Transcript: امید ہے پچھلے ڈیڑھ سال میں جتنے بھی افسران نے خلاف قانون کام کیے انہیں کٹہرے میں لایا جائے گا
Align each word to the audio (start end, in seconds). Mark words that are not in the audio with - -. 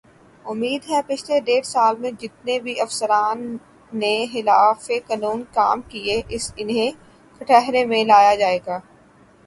امید 0.45 0.89
ہے 0.89 1.01
پچھلے 1.07 1.39
ڈیڑھ 1.39 1.65
سال 1.65 1.97
میں 1.99 2.11
جتنے 2.19 2.57
بھی 2.59 2.79
افسران 2.81 3.39
نے 3.91 4.13
خلاف 4.31 4.89
قانون 5.07 5.43
کام 5.53 5.81
کیے 5.89 6.21
انہیں 6.29 6.91
کٹہرے 7.41 7.85
میں 7.85 8.03
لایا 8.05 8.33
جائے 8.35 8.59
گا 8.65 8.79